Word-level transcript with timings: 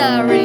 sorry. 0.00 0.39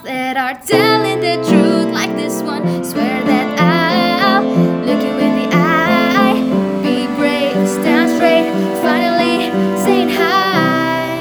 That 0.00 0.36
are 0.38 0.54
telling 0.66 1.20
the 1.20 1.36
truth 1.46 1.92
like 1.92 2.16
this 2.16 2.42
one. 2.42 2.82
Swear 2.82 3.22
that 3.24 3.60
I'll 3.60 4.42
look 4.42 5.02
you 5.02 5.18
in 5.18 5.36
the 5.36 5.48
eye. 5.54 6.40
Be 6.82 7.06
brave, 7.14 7.68
stand 7.68 8.10
straight. 8.16 8.50
Finally 8.80 9.50
saying 9.84 10.08
hi. 10.08 11.12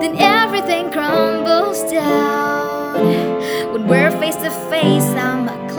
Then 0.00 0.16
everything 0.18 0.90
crumbles 0.90 1.84
down. 1.90 3.06
When 3.72 3.86
we're 3.86 4.10
face 4.10 4.36
to 4.36 4.50
face, 4.68 5.14
I'm 5.14 5.48
a 5.48 5.72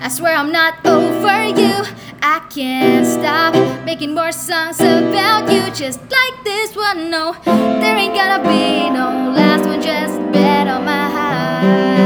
I 0.00 0.08
swear 0.08 0.36
I'm 0.36 0.52
not 0.52 0.74
over 0.86 1.44
you. 1.44 1.84
I 2.22 2.40
can't 2.50 3.06
stop 3.06 3.54
making 3.84 4.14
more 4.14 4.32
songs 4.32 4.80
about 4.80 5.50
you, 5.50 5.70
just 5.72 6.00
like 6.10 6.44
this 6.44 6.76
one. 6.76 7.10
No, 7.10 7.34
there 7.44 7.96
ain't 7.96 8.14
gonna 8.14 8.42
be 8.42 8.90
no 8.90 9.32
last 9.34 9.64
one. 9.66 9.80
Just 9.80 10.18
bet 10.32 10.68
on 10.68 10.84
my 10.84 11.10
heart. 11.10 12.05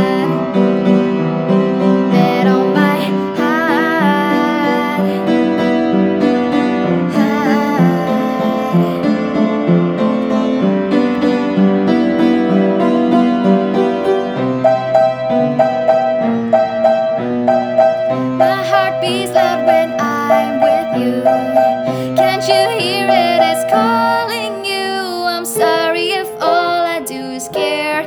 You 22.50 22.80
hear 22.80 23.06
it? 23.08 23.40
It's 23.50 23.72
calling 23.72 24.64
you. 24.64 25.26
I'm 25.34 25.44
sorry 25.46 26.10
if 26.10 26.28
all 26.40 26.84
I 26.84 27.00
do 27.00 27.20
is 27.38 27.44
scare 27.44 28.02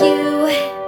you. 0.00 0.81